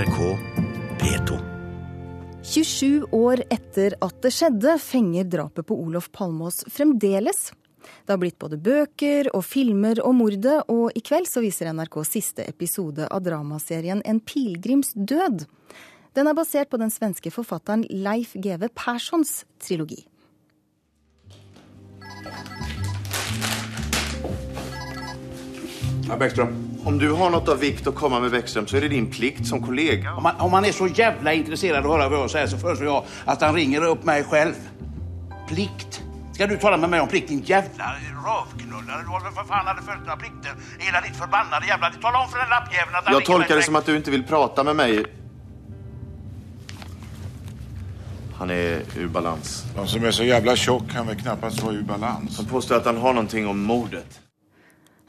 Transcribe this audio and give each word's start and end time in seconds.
NRK 0.00 0.38
P2. 0.98 1.38
27 2.42 3.04
år 3.12 3.42
etter 3.52 3.92
at 4.00 4.14
det 4.24 4.30
skjedde, 4.32 4.78
fenger 4.80 5.26
drapet 5.28 5.66
på 5.68 5.76
Olof 5.76 6.06
Palmås 6.14 6.62
fremdeles. 6.72 7.50
Det 8.06 8.14
har 8.14 8.20
blitt 8.22 8.38
både 8.40 8.56
bøker 8.56 9.28
og 9.36 9.44
filmer 9.44 10.00
om 10.06 10.22
mordet, 10.22 10.62
og 10.72 10.96
i 10.96 11.02
kveld 11.04 11.28
så 11.28 11.42
viser 11.44 11.68
NRK 11.76 11.98
siste 12.08 12.46
episode 12.48 13.10
av 13.12 13.20
dramaserien 13.26 14.00
En 14.08 14.22
pilegrims 14.24 14.94
død. 14.96 15.44
Den 16.16 16.32
er 16.32 16.38
basert 16.38 16.72
på 16.72 16.80
den 16.80 16.94
svenske 16.94 17.34
forfatteren 17.34 17.84
Leif 17.90 18.32
GW 18.32 18.72
Perssons 18.72 19.42
trilogi. 19.60 20.06
Ja, 26.10 26.16
Bäckström. 26.16 26.78
Om 26.84 26.98
du 26.98 27.12
har 27.12 27.30
något 27.30 27.48
av 27.48 27.58
vikt 27.58 27.86
att 27.86 27.94
komma 27.94 28.20
med 28.20 28.30
Bäckström 28.30 28.66
så 28.66 28.76
är 28.76 28.80
det 28.80 28.88
din 28.88 29.10
plikt 29.10 29.46
som 29.46 29.66
kollega. 29.66 30.14
Om 30.14 30.22
man, 30.22 30.34
om 30.38 30.50
man 30.50 30.64
är 30.64 30.72
så 30.72 30.86
jävla 30.86 31.32
intresserad 31.32 31.86
av 31.86 31.92
att 31.92 31.98
höra 31.98 32.08
vad 32.08 32.18
jag 32.18 32.30
säger 32.30 32.46
så 32.46 32.58
föreslår 32.58 32.88
jag 32.88 33.04
att 33.24 33.40
han 33.40 33.54
ringer 33.54 33.84
upp 33.84 34.04
mig 34.04 34.24
själv. 34.24 34.54
Plikt. 35.48 36.02
Ska 36.34 36.46
du 36.46 36.56
tala 36.56 36.76
med 36.76 36.90
mig 36.90 37.00
om 37.00 37.08
plikt 37.08 37.28
din 37.28 37.42
jävla 37.42 37.84
rövknullare? 38.26 39.02
Du 39.02 39.08
har 39.08 39.20
väl 39.20 39.32
för 39.32 39.44
fan 39.44 39.68
aldrig 39.68 39.86
följt 39.86 40.00
några 40.00 40.16
plikter 40.16 40.50
i 40.80 40.84
hela 40.84 41.00
ditt 41.00 41.16
förbannade 41.16 41.66
jävla... 41.66 41.90
Tala 42.02 42.18
om 42.18 42.28
för 42.28 42.38
den 42.38 42.48
lappjäveln 42.48 42.96
att 42.96 43.04
han 43.04 43.12
Jag 43.14 43.20
ringer 43.20 43.20
mig 43.20 43.26
tolkar 43.26 43.48
det 43.48 43.54
direkt. 43.54 43.66
som 43.66 43.76
att 43.76 43.86
du 43.86 43.96
inte 43.96 44.10
vill 44.10 44.22
prata 44.24 44.64
med 44.64 44.76
mig. 44.76 45.04
Han 48.34 48.50
är 48.50 48.82
ur 48.96 49.08
balans. 49.08 49.64
De 49.76 49.86
som 49.86 50.04
är 50.04 50.10
så 50.10 50.24
jävla 50.24 50.56
tjock 50.56 50.90
kan 50.92 51.06
väl 51.06 51.16
knappast 51.16 51.62
vara 51.62 51.74
ur 51.74 51.82
balans. 51.82 52.36
Han 52.36 52.46
påstår 52.46 52.76
att 52.76 52.84
han 52.86 52.96
har 52.96 53.12
någonting 53.12 53.48
om 53.48 53.62
mordet. 53.62 54.20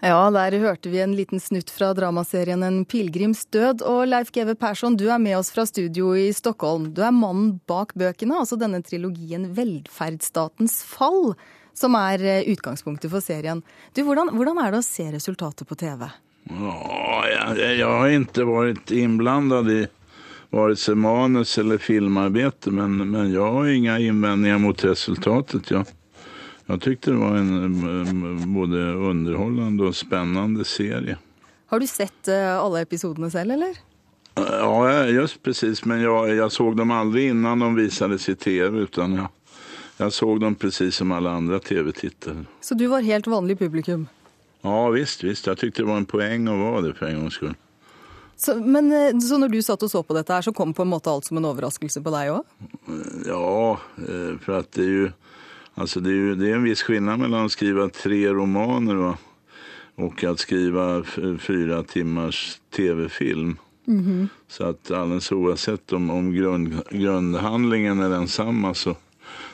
Ja, 0.02 0.32
der 0.34 0.56
hørte 0.58 0.90
vi 0.90 0.98
en 1.04 1.12
liten 1.14 1.40
snutt 1.40 1.70
fra 1.70 1.92
dramaserien 1.94 2.64
En 2.66 2.80
pilegrims 2.90 3.46
død. 3.54 3.84
Og 3.86 4.08
Leif 4.10 4.32
GW 4.34 4.56
Persson, 4.58 4.98
du 4.98 5.06
er 5.14 5.22
med 5.22 5.38
oss 5.38 5.52
fra 5.54 5.66
studio 5.70 6.16
i 6.18 6.32
Stockholm. 6.34 6.90
Du 6.98 7.04
er 7.06 7.14
mannen 7.14 7.60
bak 7.70 7.94
bøkene, 7.94 8.40
altså 8.42 8.58
denne 8.58 8.82
trilogien 8.82 9.52
Velferdsstatens 9.54 10.80
fall, 10.90 11.36
som 11.78 11.94
er 12.00 12.26
eh, 12.26 12.50
utgangspunktet 12.50 13.14
for 13.14 13.22
serien. 13.22 13.62
Du, 13.94 14.02
hvordan, 14.08 14.34
hvordan 14.34 14.58
er 14.64 14.74
det 14.74 14.82
å 14.82 14.90
se 14.90 15.06
resultatet 15.14 15.70
på 15.70 15.78
TV? 15.78 16.08
Ja, 16.50 17.24
jag, 17.30 17.78
jag 17.78 17.98
har 18.00 18.10
inte 18.10 18.44
varit 18.50 18.92
inblandad 18.92 19.70
i 19.70 19.84
vare 20.50 20.76
sig 20.76 20.96
manus 20.96 21.58
eller 21.58 21.78
filmarbete 21.78 22.72
men, 22.72 22.98
men 23.12 23.34
jag 23.34 23.52
har 23.52 23.68
inga 23.68 24.00
invändningar 24.00 24.58
mot 24.58 24.84
resultatet. 24.84 25.72
Jag, 25.72 25.86
jag 26.72 26.82
tyckte 26.82 27.12
det 27.12 27.18
var 27.18 27.36
en 27.36 27.64
eh, 28.40 28.48
både 28.48 28.78
underhållande 28.94 29.84
och 29.84 29.96
spännande 29.96 30.66
serie. 30.66 31.18
Har 31.66 31.80
du 31.80 31.88
sett 31.88 32.28
eh, 32.28 32.58
alle 32.58 32.82
episodene 32.82 33.32
selv, 33.32 33.52
eller? 33.52 33.78
Ja, 34.36 35.06
just 35.06 35.44
precis. 35.44 35.86
Men 35.86 36.02
jag, 36.02 36.36
jag 36.36 36.52
såg 36.52 36.78
dem 36.78 36.92
aldrig 36.92 37.30
innan 37.30 37.60
de 37.60 37.76
visades 37.76 38.30
i 38.30 38.36
tv 38.36 38.80
utan 38.80 39.14
jag, 39.14 39.28
jag 39.98 40.14
såg 40.14 40.40
dem 40.40 40.56
precis 40.56 40.96
som 40.96 41.12
alla 41.12 41.32
andra 41.32 41.60
tv-tittare. 41.60 42.46
Så 42.62 42.76
du 42.76 42.88
var 42.88 43.02
helt 43.02 43.28
vanlig 43.28 43.60
publikum? 43.60 44.08
Ja, 44.62 44.90
visst, 44.90 45.24
visst. 45.24 45.48
Jag 45.48 45.58
tyckte 45.58 45.82
det 45.82 45.88
var 45.88 45.98
en 45.98 46.06
poäng 46.06 46.48
att 46.48 46.60
vara 46.60 46.82
det 46.82 46.94
för 46.94 47.06
en 47.06 47.20
gångs 47.20 47.34
skull. 47.34 47.54
Så, 48.38 48.56
men, 48.56 48.92
eh, 48.92 49.20
så 49.20 49.38
når 49.38 49.50
du 49.50 49.62
satt 49.62 49.84
og 49.84 49.92
så 49.92 50.04
på 50.04 50.16
dette 50.18 50.34
her, 50.34 50.42
så 50.42 50.54
kom 50.54 50.74
på 50.74 50.82
en 50.82 50.90
måte 50.90 51.12
alt 51.12 51.28
som 51.28 51.38
en 51.38 51.46
overraskelse 51.46 52.02
på 52.02 52.14
deg 52.14 52.32
òg? 52.34 52.46
Ja, 53.28 53.80
eh, 53.98 54.40
för 54.42 54.60
att 54.60 54.72
det 54.72 54.82
är 54.82 54.94
ju, 54.96 55.12
alltså 55.82 56.00
det 56.00 56.10
är 56.10 56.14
ju 56.14 56.36
det 56.36 56.50
är 56.50 56.56
en 56.56 56.64
viss 56.64 56.84
skillnad 56.84 57.20
mellan 57.20 57.46
att 57.46 57.52
skriva 57.52 57.90
tre 57.90 58.30
romaner 58.30 58.96
va? 58.96 59.18
och 59.96 60.24
att 60.24 60.40
skriva 60.40 61.04
fyra 61.40 61.84
timmars 61.84 62.60
tv-film. 62.76 63.58
Så 64.48 64.66
att 64.66 64.92
alldeles 64.92 65.32
oavsett 65.32 65.94
om, 65.94 66.10
om 66.10 66.34
grund, 66.34 66.82
grundhandlingen 66.90 68.00
är 68.00 68.10
densamma 68.10 68.74
så, 68.74 68.96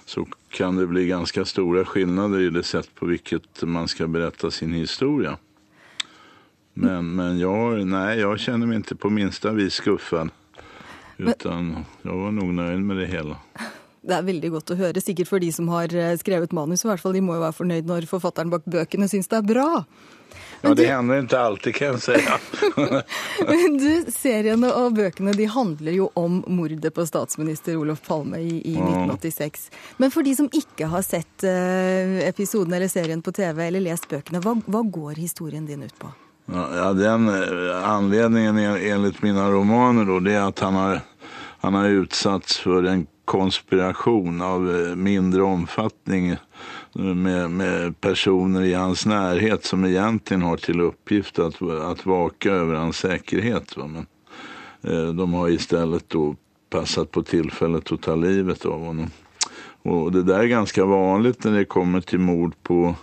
så 0.05 0.27
kan 0.49 0.75
det 0.75 0.87
bli 0.87 1.07
ganska 1.07 1.45
stora 1.45 1.85
skillnader 1.85 2.39
i 2.39 2.49
det 2.49 2.63
sätt 2.63 2.89
på 2.95 3.05
vilket 3.05 3.63
man 3.63 3.87
ska 3.87 4.07
berätta 4.07 4.51
sin 4.51 4.73
historia. 4.73 5.37
Men, 6.73 7.15
men 7.15 7.39
jag, 7.39 7.87
nej, 7.87 8.19
jag 8.19 8.39
känner 8.39 8.67
mig 8.67 8.75
inte 8.75 8.95
på 8.95 9.09
minsta 9.09 9.51
vis 9.51 9.73
skuffad. 9.73 10.29
Utan 11.17 11.85
jag 12.01 12.17
var 12.17 12.31
nog 12.31 12.53
nöjd 12.53 12.79
med 12.79 12.97
det 12.97 13.05
hela. 13.05 13.37
Det 14.07 14.15
er 14.15 14.23
veldig 14.27 14.49
godt 14.53 14.71
å 14.71 14.77
høre, 14.79 15.01
sikkert 15.03 15.27
for 15.27 15.43
de 15.43 15.49
som 15.51 15.67
har 15.73 15.91
eh, 15.95 16.13
skrevet 16.17 16.53
manus. 16.55 16.85
i 16.85 16.87
hvert 16.87 17.01
fall. 17.03 17.13
De 17.17 17.21
må 17.21 17.35
jo 17.35 17.41
være 17.43 17.57
fornøyd 17.57 17.89
når 17.89 18.07
forfatteren 18.07 18.49
bak 18.53 18.63
bøkene 18.65 19.09
syns 19.11 19.27
det 19.27 19.41
er 19.41 19.49
bra. 19.53 19.83
Ja, 20.61 20.71
det 20.73 20.87
händer 20.89 21.19
inte 21.19 21.39
alltid 21.39 21.75
kan 21.75 21.87
jag 21.87 22.01
säga. 22.01 22.37
Men 23.47 23.77
du, 23.77 24.11
seriene 24.11 24.71
og 24.73 24.95
bøkene 24.97 25.33
de 25.37 25.45
handler 25.53 25.91
jo 25.93 26.07
om 26.17 26.39
mordet 26.47 26.93
på 26.95 27.05
statsminister 27.05 27.77
Olof 27.77 28.01
Palme 28.07 28.39
i, 28.41 28.57
i 28.65 28.73
1986. 28.77 29.67
Men 30.01 30.11
for 30.11 30.25
de 30.25 30.33
som 30.35 30.49
ikke 30.51 30.89
har 30.91 31.03
sett 31.05 31.43
eh, 31.45 32.23
episoden 32.27 32.73
eller 32.73 32.89
serien 32.91 33.21
på 33.21 33.31
TV 33.37 33.67
eller 33.67 33.85
lest 33.85 34.07
bøkene, 34.09 34.41
hva, 34.41 34.55
hva 34.65 34.81
går 34.87 35.19
historien 35.21 35.65
din 35.69 35.83
ut 35.85 35.93
på? 35.99 36.09
Ja, 36.53 36.93
den 36.95 37.27
eh, 37.29 37.89
anledningen 37.91 38.57
en- 38.57 38.81
enligt 38.81 39.21
mina 39.21 39.49
romaner 39.51 40.05
då, 40.05 40.19
det 40.19 40.33
är 40.33 40.47
att 40.47 40.59
han 40.59 40.73
har, 40.75 41.01
han 41.59 41.73
har 41.73 41.85
utsatts 41.85 42.57
för 42.57 42.83
en 42.83 43.07
konspiration 43.25 44.41
av 44.41 44.75
eh, 44.75 44.95
mindre 44.95 45.41
omfattning 45.41 46.29
eh, 46.29 46.37
med, 46.95 47.51
med 47.51 48.01
personer 48.01 48.61
i 48.61 48.73
hans 48.73 49.05
närhet 49.05 49.65
som 49.65 49.85
egentligen 49.85 50.41
har 50.41 50.57
till 50.57 50.81
uppgift 50.81 51.39
att, 51.39 51.61
att 51.61 52.05
vaka 52.05 52.51
över 52.51 52.73
hans 52.73 52.97
säkerhet. 52.97 53.77
Va? 53.77 53.87
Men, 53.87 54.05
eh, 54.81 55.13
de 55.13 55.33
har 55.33 55.49
istället 55.49 56.09
då 56.09 56.35
passat 56.69 57.11
på 57.11 57.23
tillfället 57.23 57.91
att 57.91 58.01
ta 58.01 58.15
livet 58.15 58.65
av 58.65 58.85
honom. 58.85 59.09
Och 59.81 60.11
det 60.11 60.23
där 60.23 60.39
är 60.39 60.47
ganska 60.47 60.85
vanligt 60.85 61.43
när 61.43 61.51
det 61.51 61.65
kommer 61.65 62.01
till 62.01 62.19
mord 62.19 62.53
på 62.63 62.95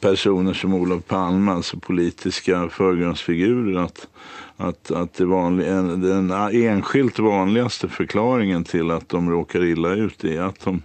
personer 0.00 0.54
som 0.54 0.74
Olof 0.74 1.04
Palme, 1.06 1.52
alltså 1.52 1.78
politiska 1.78 2.68
förgrundsfigurer, 2.68 3.78
att, 3.80 4.08
att, 4.56 4.90
att 4.90 5.14
det 5.14 5.24
vanliga, 5.24 5.74
en- 5.74 6.00
den 6.00 6.30
enskilt 6.52 7.18
vanligaste 7.18 7.88
förklaringen 7.88 8.64
till 8.64 8.90
att 8.90 9.08
de 9.08 9.30
råkar 9.30 9.64
illa 9.64 9.88
ut 9.94 10.24
är 10.24 10.40
att 10.42 10.60
de 10.60 10.82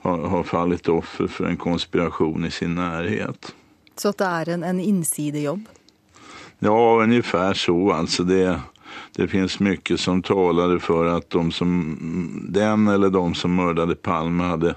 har, 0.00 0.18
har 0.28 0.42
fallit 0.42 0.88
offer 0.88 1.26
för 1.26 1.44
en 1.44 1.56
konspiration 1.56 2.44
i 2.44 2.50
sin 2.50 2.74
närhet. 2.74 3.54
Så 3.96 4.08
at 4.08 4.18
det 4.18 4.24
er 4.24 4.48
en, 4.48 4.62
en 4.64 4.80
innsidejobb? 4.80 5.64
Ja, 6.58 7.02
ungefär 7.02 7.54
så. 7.54 7.92
Alltså 7.92 8.24
det, 8.24 8.60
det 9.16 9.28
finns 9.28 9.60
mycket 9.60 10.00
som 10.00 10.22
talade 10.22 10.80
för 10.80 11.06
att 11.06 11.30
de 11.30 11.52
som, 11.52 11.96
den 12.48 12.88
eller 12.88 13.10
de 13.10 13.34
som 13.34 13.54
mördade 13.54 13.94
Palme 13.94 14.42
hade, 14.42 14.74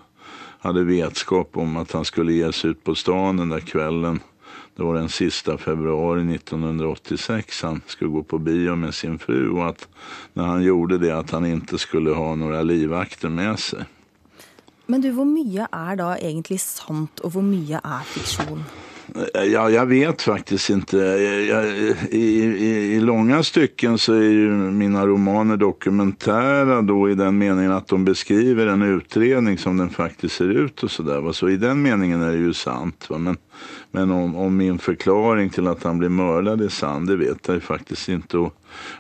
hade 0.59 0.83
vetskap 0.83 1.57
om 1.57 1.77
att 1.77 1.91
han 1.91 2.05
skulle 2.05 2.33
ge 2.33 2.53
sig 2.53 2.69
ut 2.69 2.83
på 2.83 2.95
stan 2.95 3.37
den 3.37 3.49
där 3.49 3.59
kvällen. 3.59 4.19
Det 4.75 4.83
var 4.83 4.95
den 4.95 5.09
sista 5.09 5.57
februari 5.57 6.35
1986. 6.35 7.61
Han 7.63 7.81
skulle 7.87 8.11
gå 8.11 8.23
på 8.23 8.37
bio 8.37 8.75
med 8.75 8.93
sin 8.93 9.19
fru 9.19 9.49
och 9.49 9.69
att 9.69 9.87
när 10.33 10.43
han 10.43 10.63
gjorde 10.63 10.97
det 10.97 11.11
att 11.11 11.31
han 11.31 11.45
inte 11.45 11.77
skulle 11.77 12.11
ha 12.11 12.35
några 12.35 12.61
livvakter 12.61 13.29
med 13.29 13.59
sig. 13.59 13.85
Men 14.85 15.01
du, 15.01 15.11
hur 15.11 15.25
mycket 15.25 15.67
är 15.71 15.95
då 15.95 16.15
egentligen 16.19 16.59
sant, 16.59 17.19
och 17.19 17.33
hur 17.33 17.41
mycket 17.41 17.81
är 17.83 18.03
fiktion? 18.03 18.63
Ja, 19.33 19.69
jag 19.69 19.85
vet 19.85 20.21
faktiskt 20.21 20.69
inte. 20.69 20.97
Jag, 20.97 21.65
i, 22.11 22.43
i, 22.43 22.93
I 22.95 22.99
långa 22.99 23.43
stycken 23.43 23.97
så 23.97 24.13
är 24.13 24.29
ju 24.29 24.49
mina 24.51 25.07
romaner 25.07 25.57
dokumentära 25.57 26.81
då 26.81 27.09
i 27.09 27.15
den 27.15 27.37
meningen 27.37 27.71
att 27.71 27.87
de 27.87 28.05
beskriver 28.05 28.67
en 28.67 28.81
utredning 28.81 29.57
som 29.57 29.77
den 29.77 29.89
faktiskt 29.89 30.35
ser 30.35 30.49
ut 30.49 30.83
och 30.83 30.91
sådär. 30.91 31.31
Så 31.31 31.49
i 31.49 31.57
den 31.57 31.81
meningen 31.81 32.21
är 32.21 32.31
det 32.31 32.37
ju 32.37 32.53
sant. 32.53 33.05
Va? 33.09 33.17
Men, 33.17 33.37
men 33.91 34.11
om, 34.11 34.35
om 34.35 34.57
min 34.57 34.79
förklaring 34.79 35.49
till 35.49 35.67
att 35.67 35.83
han 35.83 35.97
blir 35.97 36.09
mördad 36.09 36.61
är 36.61 36.69
sann, 36.69 37.05
det 37.05 37.15
vet 37.15 37.47
jag 37.47 37.53
ju 37.53 37.61
faktiskt 37.61 38.09
inte. 38.09 38.37
Och, 38.37 38.53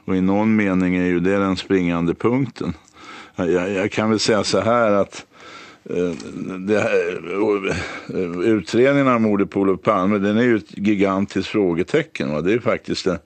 och 0.05 0.15
i 0.15 0.21
någon 0.21 0.55
mening 0.55 0.95
är 0.95 1.05
ju 1.05 1.19
det 1.19 1.37
den 1.37 1.57
springande 1.57 2.13
punkten. 2.13 2.73
Jag, 3.35 3.71
jag, 3.71 3.91
kan 3.91 4.09
väl 4.09 4.19
säga 4.19 4.43
så 4.43 4.59
här 4.59 4.91
att 4.91 5.25
Eh, 5.36 5.36
Eh, 5.89 6.11
här, 6.79 7.21
eh, 8.13 8.39
utredningen 8.39 9.07
av 9.07 9.21
mordet 9.21 9.49
på 9.49 9.59
Olof 9.59 9.81
Palme 9.81 10.17
den 10.17 10.37
är 10.37 10.43
ju 10.43 10.55
ett 10.55 10.77
gigantiskt 10.77 11.49
frågetecken. 11.49 12.31
Va? 12.31 12.41
Det 12.41 12.53
är 12.53 12.59
faktiskt 12.59 13.05
det, 13.05 13.19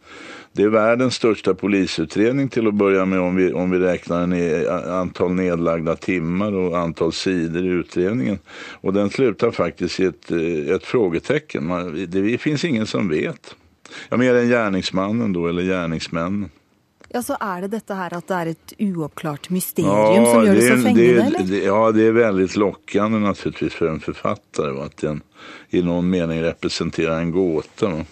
det 0.53 0.63
är 0.63 0.67
världens 0.67 1.15
största 1.15 1.53
polisutredning 1.53 2.49
till 2.49 2.67
att 2.67 2.73
börja 2.73 3.05
med 3.05 3.19
om 3.19 3.35
vi, 3.35 3.53
om 3.53 3.71
vi 3.71 3.79
räknar 3.79 4.23
en 4.23 4.33
eh, 4.33 4.93
antal 4.99 5.33
nedlagda 5.33 5.95
timmar 5.95 6.53
och 6.53 6.77
antal 6.77 7.13
sidor 7.13 7.65
i 7.65 7.69
utredningen. 7.69 8.39
Och 8.71 8.93
den 8.93 9.09
slutar 9.09 9.51
faktiskt 9.51 9.99
i 9.99 10.05
ett, 10.05 10.31
ett 10.69 10.85
frågetecken. 10.85 11.67
Man, 11.67 11.95
det, 11.95 12.05
det 12.05 12.37
finns 12.37 12.65
ingen 12.65 12.85
som 12.85 13.09
vet. 13.09 13.55
Ja, 14.09 14.17
mer 14.17 14.35
än 14.35 14.49
gärningsmannen 14.49 15.33
då, 15.33 15.47
eller 15.47 15.63
gärningsmännen. 15.63 16.49
Ja, 17.13 17.21
så 17.23 17.35
er 17.41 17.61
det 17.61 17.71
dette 17.73 17.95
her 17.95 18.13
at 18.17 18.27
det 18.27 18.35
er 18.37 18.51
et 18.53 18.73
uoppklart 18.79 19.49
mysterium 19.51 20.25
som 20.31 20.45
gjør 20.45 20.53
det, 20.55 20.61
så 20.67 20.73
är- 20.73 20.83
fengende, 20.83 21.31
det, 21.31 21.39
är- 21.39 21.47
det, 21.47 21.63
ja, 21.65 21.91
det 21.91 22.03
är 22.07 22.11
väldigt 22.11 22.55
lockande 22.55 23.19
naturligtvis 23.19 23.73
för 23.73 23.87
en 23.87 23.99
författare. 23.99 24.71
Va? 24.71 24.85
Att 24.85 24.97
den 24.97 25.21
i 25.69 25.81
någon 25.81 26.09
mening 26.09 26.41
representerar 26.41 27.19
en 27.19 27.31
gåta. 27.31 27.89
Va? 27.89 28.03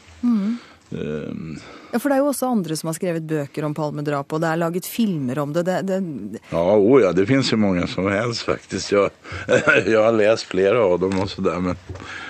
Ehm, 0.92 1.57
Ja, 1.92 1.98
For 2.00 2.10
det 2.10 2.16
er 2.19 2.22
jo 2.22 2.28
også 2.30 2.46
andre 2.51 2.75
som 2.78 2.88
har 2.88 2.94
skrevet 2.94 3.24
bøker 3.25 3.66
om 3.66 3.74
Palmedrapet, 3.74 4.34
og 4.38 4.42
det 4.44 4.50
er 4.51 4.60
laget 4.62 4.86
filmer 4.86 5.40
om 5.42 5.54
det. 5.54 5.63
det, 5.66 5.78
det 5.88 6.40
Ja, 6.52 6.75
oh 6.78 7.02
ja, 7.02 7.12
det 7.12 7.25
finns 7.25 7.50
ju 7.54 7.57
många 7.57 7.88
som 7.88 8.06
helst 8.12 8.42
faktiskt. 8.45 8.92
Jag, 8.92 9.10
jag 9.88 10.04
har 10.04 10.12
läst 10.12 10.44
flera 10.44 10.84
av 10.86 11.00
dem 11.00 11.19
och 11.19 11.30
sådär. 11.30 11.60
Men 11.60 11.75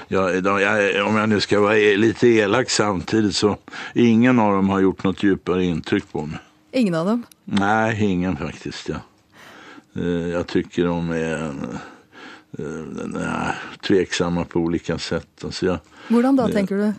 jag, 0.08 0.44
de- 0.44 0.62
jag, 0.62 1.08
om 1.08 1.16
jag 1.16 1.30
nu 1.30 1.40
ska 1.40 1.60
vara 1.60 1.78
e- 1.78 1.98
lite 1.98 2.28
elak 2.28 2.70
samtidigt 2.70 3.36
så 3.36 3.58
ingen 3.96 4.40
av 4.40 4.54
dem 4.54 4.70
har 4.70 4.80
gjort 4.80 5.04
något 5.04 5.24
djupare 5.24 5.64
intryck 5.66 6.12
på 6.12 6.26
mig. 6.26 6.40
Ingen 6.72 6.96
av 6.96 7.06
dem. 7.06 7.24
Nej, 7.46 8.04
ingen 8.06 8.38
faktiskt. 8.38 8.90
Ja. 8.90 8.96
Eh, 9.96 10.28
Jag 10.28 10.48
tycker 10.48 10.86
de 10.86 11.12
är 11.12 11.46
eh, 12.58 12.66
nej, 13.06 13.54
tveksamma 13.88 14.46
på 14.46 14.60
olika 14.60 14.98
sätt. 14.98 15.44
Alltså 15.44 15.66
jag, 15.66 15.78
Hvordan 16.08 16.36
da, 16.36 16.48
tenker 16.48 16.76
du? 16.76 16.94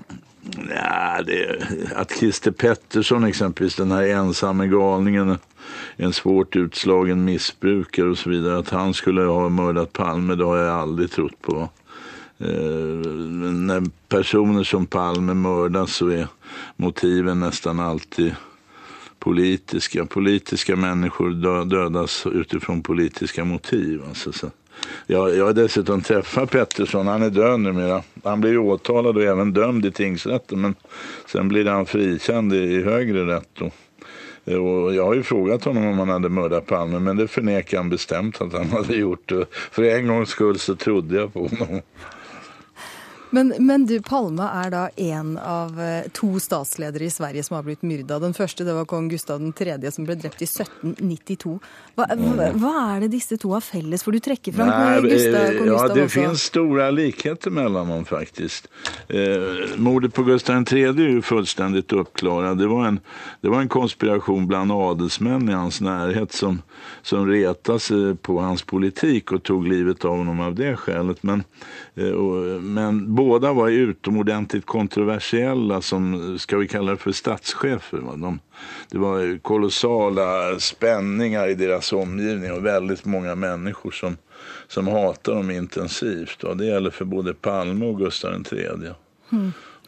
Ja, 0.75 1.22
det, 1.26 1.67
att 1.96 2.11
Christer 2.19 2.50
Pettersson 2.50 3.25
exempelvis, 3.25 3.76
den 3.76 3.93
här 3.93 4.02
ensamme 4.02 4.67
galningen, 4.67 5.38
en 5.96 6.12
svårt 6.12 6.56
utslagen 6.56 7.25
missbrukare 7.25 8.08
och 8.08 8.19
så 8.19 8.31
vidare, 8.31 8.58
att 8.58 8.70
han 8.70 8.94
skulle 8.94 9.23
ha 9.23 9.49
mördat 9.49 9.93
Palme, 9.93 10.34
det 10.34 10.44
har 10.44 10.56
jag 10.56 10.75
aldrig 10.75 11.11
trott 11.11 11.43
på. 11.43 11.69
Eh, 12.38 12.49
när 12.49 13.82
personer 14.08 14.64
som 14.64 14.87
Palme 14.87 15.34
mördas 15.34 15.94
så 15.94 16.08
är 16.08 16.26
motiven 16.76 17.40
nästan 17.40 17.81
alltid 17.81 18.34
politiska. 19.20 20.06
Politiska 20.06 20.76
människor 20.76 21.31
dödas 21.64 22.26
utifrån 22.26 22.82
politiska 22.82 23.44
motiv. 23.44 24.02
Alltså, 24.08 24.32
så. 24.32 24.50
Jag, 25.06 25.37
jag 25.37 25.44
har 25.44 25.52
dessutom 25.52 26.00
träffat 26.02 26.50
Pettersson, 26.50 27.06
han 27.06 27.22
är 27.22 27.31
död 27.31 27.61
numera. 27.61 28.02
Han 28.25 28.40
blir 28.40 28.58
åtalad 28.58 29.17
och 29.17 29.22
även 29.22 29.52
dömd 29.52 29.87
i 29.87 29.93
tingsrätten 29.93 30.61
men 30.61 30.75
sen 31.26 31.49
blir 31.49 31.67
han 31.67 31.87
frikänd 31.87 32.52
i, 32.52 32.56
i 32.56 32.82
högre 32.82 33.26
rätt. 33.37 33.61
Och, 33.61 33.75
Och 34.56 34.94
jag 34.94 35.05
har 35.05 35.14
ju 35.14 35.23
frågat 35.23 35.64
honom 35.64 35.87
om 35.87 35.99
han 35.99 36.08
hade 36.08 36.28
mördat 36.28 36.66
Palme 36.66 36.99
men 36.99 37.16
det 37.16 37.28
förnekar 37.28 37.78
han 37.78 37.90
bestämt 37.90 38.40
att 38.40 38.52
han 38.52 38.69
hade 38.70 38.94
gjort. 38.96 39.28
det. 39.28 39.46
För 39.50 39.82
en 39.82 40.06
gångs 40.06 40.28
skull 40.28 40.58
så 40.58 40.76
trodde 40.76 41.16
jag 41.16 41.32
på 41.32 41.46
honom. 41.46 41.82
Men, 43.30 43.54
men 43.58 43.86
du, 43.86 44.00
Palme 44.02 44.46
er 44.64 44.70
da 44.74 44.82
en 44.98 45.36
av 45.38 45.78
eh, 45.80 46.08
to 46.16 46.32
statsledere 46.42 47.06
i 47.06 47.10
Sverige 47.10 47.44
som 47.46 47.56
har 47.56 47.66
blitt 47.66 47.84
myrda. 47.86 48.18
Den 48.18 48.34
første 48.34 48.66
det 48.66 48.74
var 48.74 48.88
kong 48.90 49.08
Gustav 49.12 49.42
3., 49.56 49.76
som 49.94 50.06
ble 50.08 50.16
drept 50.18 50.42
i 50.42 50.48
1792. 50.48 51.52
Hva, 51.98 52.06
hva, 52.58 52.72
er 52.96 53.04
det 53.04 53.12
disse 53.14 53.38
to 53.40 53.52
har 53.54 53.62
felles? 53.62 54.02
For 54.02 54.16
du 54.16 54.22
trekker 54.24 54.56
fram 54.56 54.70
Gustav, 55.04 55.38
eh, 55.38 55.58
kong 55.58 55.70
ja, 55.70 55.76
Gustav 55.76 55.94
det 55.94 56.04
også. 56.08 56.14
finns 56.16 56.46
stora 56.50 56.90
likheter 56.90 57.54
mellan 57.54 57.88
dem 57.88 58.04
faktiskt. 58.08 58.66
Eh, 59.08 59.76
mordet 59.78 60.14
på 60.14 60.26
Gustav 60.26 60.64
III 60.66 60.84
är 60.84 60.98
ju 60.98 61.22
fullständigt 61.22 61.92
uppklarat. 61.92 62.58
Det 62.58 62.66
var 62.66 62.86
en, 62.86 63.00
det 63.40 63.48
var 63.48 63.60
en 63.60 63.68
konspiration 63.68 64.46
bland 64.46 64.72
adelsmän 64.72 65.48
i 65.48 65.52
hans 65.52 65.80
närhet 65.80 66.32
som, 66.32 66.62
som 67.02 67.26
retade 67.26 67.80
sig 67.80 68.16
på 68.16 68.40
hans 68.40 68.62
politik 68.62 69.32
och 69.32 69.42
tog 69.42 69.68
livet 69.68 70.04
av 70.04 70.16
honom 70.16 70.40
av 70.40 70.54
det 70.54 70.76
skälet. 70.76 71.22
Men, 71.22 71.44
eh, 71.94 72.10
och, 72.10 72.62
men 72.62 73.14
båda 73.25 73.52
var 73.52 73.69
utomordentligt 73.69 74.67
kontroversiella 74.67 75.82
som, 75.82 76.38
ska 76.38 76.56
vi 76.58 76.69
kalla 76.69 76.90
det 76.93 76.96
för 76.99 77.12
statschefer. 77.12 77.99
Va? 77.99 78.17
De, 78.17 78.40
det 78.90 78.99
var 78.99 79.38
kolossala 79.38 80.58
spänningar 80.58 81.49
i 81.49 81.55
deras 81.55 81.93
omgivning 81.93 82.52
och 82.52 82.67
väldigt 82.67 83.05
många 83.05 83.34
människor 83.34 83.90
som, 83.90 84.17
som 84.69 84.87
hatar 84.88 85.34
dem 85.34 85.50
intensivt. 85.50 86.44
Och 86.44 86.56
det 86.56 86.67
gäller 86.67 86.90
för 86.90 87.05
både 87.05 87.34
Palme 87.34 87.87
och 87.87 87.99
Gustav 87.99 88.44
III. 88.52 88.93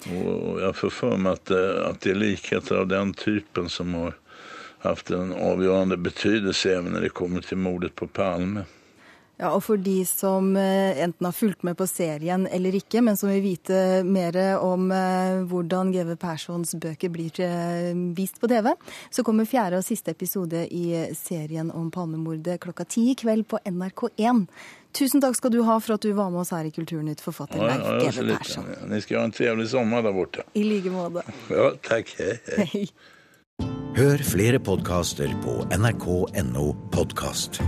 Och 0.05 0.62
jag 0.62 0.76
får 0.76 0.90
för 0.90 1.17
mig 1.17 1.32
att, 1.32 1.44
det- 1.44 1.87
att 1.87 2.00
det 2.00 2.11
är 2.11 2.14
likheter 2.14 2.75
av 2.76 2.87
den 2.87 3.14
typen 3.14 3.69
som 3.69 3.94
har 3.94 4.14
haft 4.78 5.11
en 5.11 5.32
avgörande 5.32 5.96
betydelse 5.96 6.73
även 6.76 6.93
när 6.93 7.00
det 7.00 7.08
kommer 7.08 7.40
till 7.40 7.56
mordet 7.56 7.94
på 7.94 8.06
Palme. 8.06 8.61
Ja, 9.42 9.48
og 9.56 9.64
for 9.66 9.80
de 9.80 10.04
som 10.06 10.52
eh, 10.54 11.00
enten 11.02 11.26
har 11.26 11.34
fulgt 11.34 11.64
med 11.66 11.74
på 11.74 11.86
serien 11.90 12.44
eller 12.46 12.76
ikke, 12.78 13.00
men 13.02 13.16
som 13.18 13.32
vil 13.32 13.42
vite 13.42 13.76
mer 14.06 14.36
om 14.62 14.84
eh, 14.94 15.40
hvordan 15.50 15.90
GV 15.90 16.12
Perssons 16.22 16.76
bøker 16.78 17.10
blir 17.10 17.40
eh, 17.42 17.90
vist 18.14 18.38
på 18.38 18.46
TV, 18.52 18.70
så 19.10 19.24
kommer 19.26 19.48
fjerde 19.50 19.80
og 19.80 19.86
siste 19.86 20.14
episode 20.14 20.62
i 20.70 20.84
serien 21.18 21.72
om 21.74 21.90
Palmemordet 21.90 22.60
klokka 22.62 22.86
ti 22.86 23.08
i 23.10 23.16
kveld 23.18 23.48
på 23.50 23.58
NRK1. 23.66 24.44
Tusen 24.94 25.24
takk 25.24 25.34
skal 25.40 25.54
du 25.54 25.62
ha 25.66 25.80
for 25.82 25.96
at 25.96 26.06
du 26.06 26.12
var 26.14 26.30
med 26.30 26.44
oss 26.44 26.52
her 26.54 26.68
i 26.68 26.70
Kulturnytt, 26.70 27.24
forfatter 27.24 27.58
Ja, 27.58 27.72
Leif 27.72 27.82
ja, 27.82 27.96
ja, 28.12 28.26
lite. 28.28 28.38
Persson. 28.44 28.68
Ni 28.92 29.00
ska 29.02 29.18
ha 29.18 29.24
en 29.26 29.34
trevlig 29.34 29.68
sommar 29.72 30.02
där 30.02 30.12
borta. 30.12 30.46
I 30.52 30.62
like 30.64 30.90
måte. 30.90 31.22
Ja, 31.50 31.72
tack. 31.88 32.14
Hej, 32.18 32.40
hej. 32.46 32.68
Hei. 32.72 32.86
Hør 33.96 34.22
flere 34.24 34.62
podkaster 34.62 35.34
på 35.42 35.64
nrk.no 35.74 36.76
podkast. 36.94 37.60